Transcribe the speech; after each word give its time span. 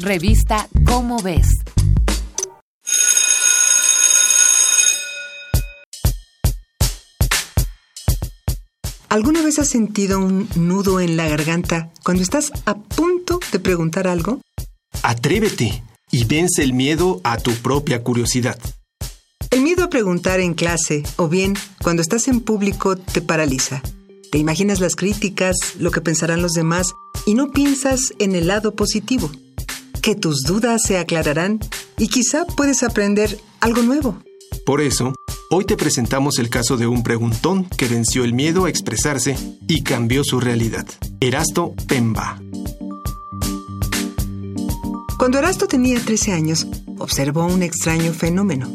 Revista 0.00 0.68
Cómo 0.86 1.20
ves. 1.20 1.48
¿Alguna 9.08 9.42
vez 9.42 9.58
has 9.58 9.68
sentido 9.68 10.20
un 10.20 10.48
nudo 10.54 11.00
en 11.00 11.16
la 11.16 11.28
garganta 11.28 11.90
cuando 12.04 12.22
estás 12.22 12.52
a 12.64 12.76
punto 12.76 13.40
de 13.50 13.58
preguntar 13.58 14.06
algo? 14.06 14.40
Atrévete 15.02 15.82
y 16.12 16.24
vence 16.24 16.62
el 16.62 16.74
miedo 16.74 17.20
a 17.24 17.36
tu 17.38 17.52
propia 17.54 18.04
curiosidad. 18.04 18.58
El 19.50 19.62
miedo 19.62 19.82
a 19.82 19.90
preguntar 19.90 20.38
en 20.38 20.54
clase 20.54 21.02
o 21.16 21.28
bien 21.28 21.54
cuando 21.82 22.02
estás 22.02 22.28
en 22.28 22.40
público 22.40 22.96
te 22.96 23.20
paraliza. 23.20 23.82
Te 24.30 24.38
imaginas 24.38 24.78
las 24.78 24.94
críticas, 24.94 25.56
lo 25.76 25.90
que 25.90 26.02
pensarán 26.02 26.40
los 26.40 26.52
demás 26.52 26.94
y 27.26 27.34
no 27.34 27.50
piensas 27.50 28.12
en 28.20 28.36
el 28.36 28.46
lado 28.46 28.76
positivo, 28.76 29.32
que 30.08 30.14
tus 30.14 30.40
dudas 30.40 30.80
se 30.86 30.96
aclararán 30.96 31.60
y 31.98 32.08
quizá 32.08 32.46
puedes 32.46 32.82
aprender 32.82 33.38
algo 33.60 33.82
nuevo. 33.82 34.22
Por 34.64 34.80
eso, 34.80 35.12
hoy 35.50 35.66
te 35.66 35.76
presentamos 35.76 36.38
el 36.38 36.48
caso 36.48 36.78
de 36.78 36.86
un 36.86 37.02
preguntón 37.02 37.66
que 37.66 37.88
venció 37.88 38.24
el 38.24 38.32
miedo 38.32 38.64
a 38.64 38.70
expresarse 38.70 39.36
y 39.68 39.82
cambió 39.82 40.24
su 40.24 40.40
realidad. 40.40 40.86
Erasto 41.20 41.74
Pemba. 41.86 42.40
Cuando 45.18 45.40
Erasto 45.40 45.66
tenía 45.66 46.00
13 46.00 46.32
años, 46.32 46.66
observó 46.96 47.44
un 47.44 47.62
extraño 47.62 48.14
fenómeno. 48.14 48.72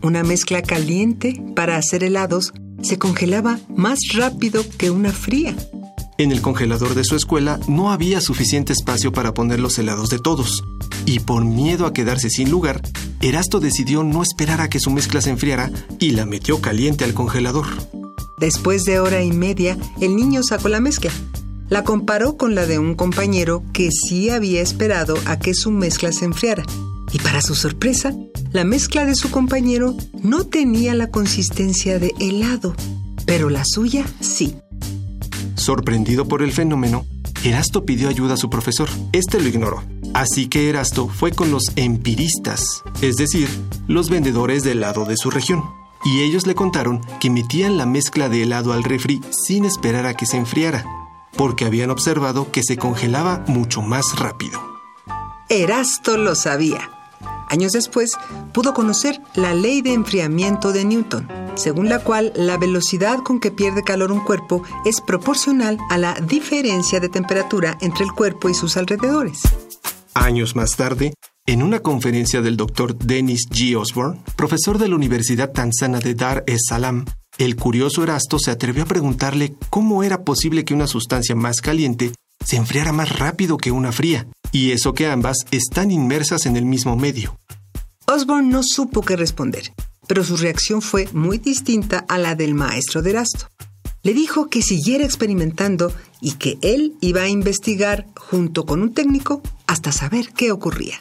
Una 0.00 0.22
mezcla 0.22 0.62
caliente 0.62 1.42
para 1.54 1.76
hacer 1.76 2.04
helados 2.04 2.54
se 2.80 2.96
congelaba 2.96 3.60
más 3.68 3.98
rápido 4.14 4.64
que 4.78 4.90
una 4.90 5.12
fría. 5.12 5.54
En 6.20 6.32
el 6.32 6.42
congelador 6.42 6.94
de 6.94 7.02
su 7.02 7.16
escuela 7.16 7.58
no 7.66 7.90
había 7.90 8.20
suficiente 8.20 8.74
espacio 8.74 9.10
para 9.10 9.32
poner 9.32 9.58
los 9.58 9.78
helados 9.78 10.10
de 10.10 10.18
todos, 10.18 10.64
y 11.06 11.20
por 11.20 11.46
miedo 11.46 11.86
a 11.86 11.94
quedarse 11.94 12.28
sin 12.28 12.50
lugar, 12.50 12.82
Erasto 13.22 13.58
decidió 13.58 14.04
no 14.04 14.22
esperar 14.22 14.60
a 14.60 14.68
que 14.68 14.80
su 14.80 14.90
mezcla 14.90 15.22
se 15.22 15.30
enfriara 15.30 15.70
y 15.98 16.10
la 16.10 16.26
metió 16.26 16.60
caliente 16.60 17.04
al 17.04 17.14
congelador. 17.14 17.64
Después 18.36 18.84
de 18.84 19.00
hora 19.00 19.22
y 19.22 19.32
media, 19.32 19.78
el 20.02 20.14
niño 20.14 20.42
sacó 20.42 20.68
la 20.68 20.80
mezcla. 20.80 21.10
La 21.70 21.84
comparó 21.84 22.36
con 22.36 22.54
la 22.54 22.66
de 22.66 22.78
un 22.78 22.96
compañero 22.96 23.62
que 23.72 23.88
sí 23.90 24.28
había 24.28 24.60
esperado 24.60 25.14
a 25.24 25.38
que 25.38 25.54
su 25.54 25.70
mezcla 25.70 26.12
se 26.12 26.26
enfriara. 26.26 26.66
Y 27.14 27.18
para 27.20 27.40
su 27.40 27.54
sorpresa, 27.54 28.14
la 28.52 28.64
mezcla 28.64 29.06
de 29.06 29.14
su 29.14 29.30
compañero 29.30 29.96
no 30.22 30.44
tenía 30.44 30.92
la 30.92 31.10
consistencia 31.10 31.98
de 31.98 32.12
helado, 32.20 32.74
pero 33.24 33.48
la 33.48 33.64
suya 33.64 34.04
sí. 34.20 34.54
Sorprendido 35.56 36.26
por 36.26 36.42
el 36.42 36.52
fenómeno, 36.52 37.06
Erasto 37.44 37.84
pidió 37.84 38.08
ayuda 38.08 38.34
a 38.34 38.36
su 38.36 38.50
profesor. 38.50 38.88
Este 39.12 39.40
lo 39.40 39.48
ignoró. 39.48 39.82
Así 40.14 40.48
que 40.48 40.68
Erasto 40.68 41.08
fue 41.08 41.32
con 41.32 41.50
los 41.50 41.72
empiristas, 41.76 42.82
es 43.00 43.16
decir, 43.16 43.48
los 43.86 44.10
vendedores 44.10 44.62
de 44.64 44.72
helado 44.72 45.04
de 45.04 45.16
su 45.16 45.30
región. 45.30 45.62
Y 46.04 46.22
ellos 46.22 46.46
le 46.46 46.54
contaron 46.54 47.00
que 47.20 47.30
metían 47.30 47.76
la 47.76 47.86
mezcla 47.86 48.28
de 48.28 48.42
helado 48.42 48.72
al 48.72 48.84
refri 48.84 49.20
sin 49.30 49.64
esperar 49.64 50.06
a 50.06 50.14
que 50.14 50.26
se 50.26 50.36
enfriara, 50.36 50.84
porque 51.36 51.64
habían 51.64 51.90
observado 51.90 52.50
que 52.50 52.62
se 52.62 52.76
congelaba 52.76 53.44
mucho 53.46 53.82
más 53.82 54.18
rápido. 54.18 54.60
Erasto 55.48 56.16
lo 56.16 56.34
sabía. 56.34 56.90
Años 57.48 57.72
después, 57.72 58.12
pudo 58.52 58.74
conocer 58.74 59.20
la 59.34 59.54
ley 59.54 59.82
de 59.82 59.92
enfriamiento 59.92 60.72
de 60.72 60.84
Newton, 60.84 61.28
según 61.60 61.88
la 61.88 62.00
cual 62.00 62.32
la 62.34 62.56
velocidad 62.56 63.18
con 63.18 63.38
que 63.38 63.50
pierde 63.50 63.82
calor 63.82 64.10
un 64.10 64.24
cuerpo 64.24 64.62
es 64.84 65.00
proporcional 65.00 65.78
a 65.90 65.98
la 65.98 66.14
diferencia 66.14 67.00
de 67.00 67.08
temperatura 67.08 67.76
entre 67.80 68.04
el 68.04 68.12
cuerpo 68.12 68.48
y 68.48 68.54
sus 68.54 68.76
alrededores. 68.76 69.42
Años 70.14 70.56
más 70.56 70.76
tarde, 70.76 71.14
en 71.46 71.62
una 71.62 71.80
conferencia 71.80 72.42
del 72.42 72.56
doctor 72.56 72.96
Dennis 72.96 73.48
G. 73.48 73.76
Osborne, 73.76 74.20
profesor 74.36 74.78
de 74.78 74.88
la 74.88 74.96
Universidad 74.96 75.52
Tanzana 75.52 76.00
de 76.00 76.14
Dar 76.14 76.44
es 76.46 76.62
Salaam, 76.68 77.04
el 77.38 77.56
curioso 77.56 78.02
Erasto 78.02 78.38
se 78.38 78.50
atrevió 78.50 78.82
a 78.82 78.86
preguntarle 78.86 79.54
cómo 79.70 80.02
era 80.02 80.24
posible 80.24 80.64
que 80.64 80.74
una 80.74 80.86
sustancia 80.86 81.34
más 81.34 81.60
caliente 81.60 82.12
se 82.44 82.56
enfriara 82.56 82.92
más 82.92 83.18
rápido 83.18 83.56
que 83.56 83.70
una 83.70 83.92
fría, 83.92 84.26
y 84.52 84.72
eso 84.72 84.92
que 84.92 85.06
ambas 85.06 85.38
están 85.50 85.90
inmersas 85.90 86.46
en 86.46 86.56
el 86.56 86.64
mismo 86.64 86.96
medio. 86.96 87.36
Osborne 88.06 88.50
no 88.50 88.62
supo 88.62 89.02
qué 89.02 89.16
responder, 89.16 89.72
pero 90.10 90.24
su 90.24 90.36
reacción 90.36 90.82
fue 90.82 91.08
muy 91.12 91.38
distinta 91.38 92.04
a 92.08 92.18
la 92.18 92.34
del 92.34 92.52
maestro 92.52 93.00
de 93.00 93.10
Erasto. 93.10 93.46
Le 94.02 94.12
dijo 94.12 94.48
que 94.48 94.60
siguiera 94.60 95.04
experimentando 95.04 95.92
y 96.20 96.32
que 96.32 96.58
él 96.62 96.94
iba 97.00 97.22
a 97.22 97.28
investigar 97.28 98.08
junto 98.16 98.66
con 98.66 98.82
un 98.82 98.92
técnico 98.92 99.40
hasta 99.68 99.92
saber 99.92 100.30
qué 100.32 100.50
ocurría. 100.50 100.98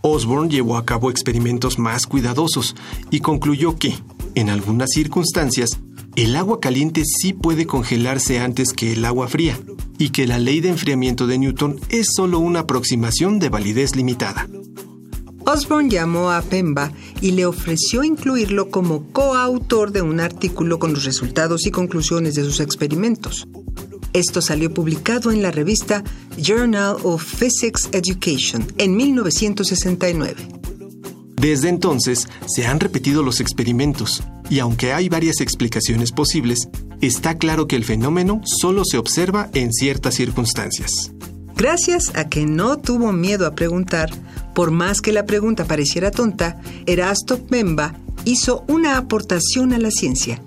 Osborne 0.00 0.48
llevó 0.48 0.78
a 0.78 0.86
cabo 0.86 1.10
experimentos 1.10 1.78
más 1.78 2.06
cuidadosos 2.06 2.74
y 3.10 3.20
concluyó 3.20 3.76
que, 3.76 3.94
en 4.34 4.48
algunas 4.48 4.88
circunstancias, 4.94 5.78
el 6.16 6.34
agua 6.36 6.60
caliente 6.60 7.02
sí 7.04 7.34
puede 7.34 7.66
congelarse 7.66 8.40
antes 8.40 8.72
que 8.72 8.94
el 8.94 9.04
agua 9.04 9.28
fría 9.28 9.60
y 9.98 10.10
que 10.10 10.26
la 10.26 10.38
ley 10.38 10.60
de 10.60 10.70
enfriamiento 10.70 11.26
de 11.26 11.36
Newton 11.36 11.78
es 11.90 12.06
solo 12.16 12.38
una 12.38 12.60
aproximación 12.60 13.38
de 13.38 13.50
validez 13.50 13.96
limitada. 13.96 14.48
Osborne 15.46 15.90
llamó 15.90 16.30
a 16.30 16.42
Pemba 16.42 16.92
y 17.20 17.32
le 17.32 17.46
ofreció 17.46 18.02
incluirlo 18.02 18.70
como 18.70 19.04
coautor 19.12 19.92
de 19.92 20.02
un 20.02 20.20
artículo 20.20 20.78
con 20.78 20.94
los 20.94 21.04
resultados 21.04 21.66
y 21.66 21.70
conclusiones 21.70 22.34
de 22.34 22.44
sus 22.44 22.60
experimentos. 22.60 23.46
Esto 24.12 24.40
salió 24.40 24.72
publicado 24.72 25.32
en 25.32 25.42
la 25.42 25.50
revista 25.50 26.04
Journal 26.38 26.96
of 27.02 27.22
Physics 27.22 27.88
Education 27.92 28.66
en 28.78 28.96
1969. 28.96 30.36
Desde 31.36 31.68
entonces 31.68 32.28
se 32.46 32.66
han 32.66 32.80
repetido 32.80 33.22
los 33.22 33.40
experimentos 33.40 34.22
y 34.48 34.60
aunque 34.60 34.92
hay 34.92 35.08
varias 35.08 35.40
explicaciones 35.40 36.12
posibles, 36.12 36.68
está 37.00 37.36
claro 37.38 37.66
que 37.66 37.76
el 37.76 37.84
fenómeno 37.84 38.40
solo 38.44 38.84
se 38.84 38.98
observa 38.98 39.50
en 39.52 39.72
ciertas 39.72 40.14
circunstancias. 40.14 41.12
Gracias 41.56 42.12
a 42.14 42.28
que 42.28 42.46
no 42.46 42.78
tuvo 42.78 43.12
miedo 43.12 43.46
a 43.46 43.54
preguntar, 43.54 44.10
por 44.54 44.70
más 44.70 45.00
que 45.00 45.12
la 45.12 45.26
pregunta 45.26 45.64
pareciera 45.64 46.10
tonta, 46.10 46.60
Erasto 46.86 47.44
Pemba 47.44 47.94
hizo 48.24 48.64
una 48.68 48.96
aportación 48.96 49.72
a 49.72 49.78
la 49.78 49.90
ciencia 49.90 50.42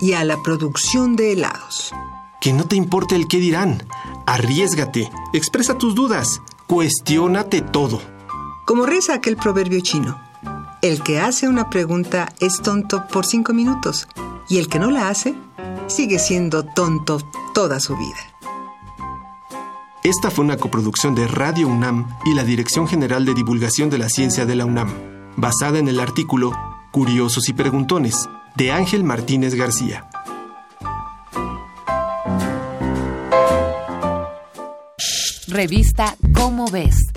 y 0.00 0.12
a 0.12 0.24
la 0.24 0.42
producción 0.42 1.16
de 1.16 1.32
helados. 1.32 1.92
Que 2.40 2.52
no 2.52 2.66
te 2.66 2.76
importe 2.76 3.14
el 3.14 3.26
qué 3.28 3.38
dirán. 3.38 3.82
Arriesgate, 4.26 5.10
expresa 5.32 5.78
tus 5.78 5.94
dudas, 5.94 6.40
cuestiónate 6.66 7.62
todo. 7.62 8.00
Como 8.66 8.86
reza 8.86 9.14
aquel 9.14 9.36
proverbio 9.36 9.80
chino, 9.80 10.20
el 10.82 11.02
que 11.02 11.20
hace 11.20 11.48
una 11.48 11.70
pregunta 11.70 12.32
es 12.40 12.60
tonto 12.60 13.06
por 13.06 13.24
cinco 13.24 13.54
minutos 13.54 14.08
y 14.48 14.58
el 14.58 14.68
que 14.68 14.78
no 14.78 14.90
la 14.90 15.08
hace 15.08 15.34
sigue 15.86 16.18
siendo 16.18 16.64
tonto 16.64 17.20
toda 17.54 17.80
su 17.80 17.96
vida. 17.96 18.33
Esta 20.06 20.30
fue 20.30 20.44
una 20.44 20.58
coproducción 20.58 21.14
de 21.14 21.26
Radio 21.26 21.66
UNAM 21.66 22.06
y 22.26 22.34
la 22.34 22.44
Dirección 22.44 22.86
General 22.86 23.24
de 23.24 23.32
Divulgación 23.32 23.88
de 23.88 23.96
la 23.96 24.10
Ciencia 24.10 24.44
de 24.44 24.54
la 24.54 24.66
UNAM, 24.66 24.92
basada 25.38 25.78
en 25.78 25.88
el 25.88 25.98
artículo 25.98 26.52
Curiosos 26.92 27.48
y 27.48 27.54
Preguntones, 27.54 28.28
de 28.54 28.70
Ángel 28.70 29.02
Martínez 29.02 29.54
García. 29.54 30.06
Revista 35.48 36.16
Cómo 36.34 36.66
ves. 36.70 37.13